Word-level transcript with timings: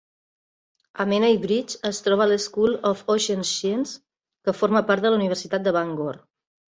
A 1.03 1.05
Menai 1.09 1.35
Bridge 1.43 1.75
es 1.89 1.99
troba 2.07 2.27
l'School 2.31 2.73
of 2.93 3.03
Ocean 3.17 3.47
Sciences, 3.51 3.95
que 4.49 4.57
forma 4.63 4.83
part 4.89 5.05
de 5.07 5.13
la 5.13 5.21
Universitat 5.23 5.69
de 5.69 5.75
Bangor. 5.77 6.19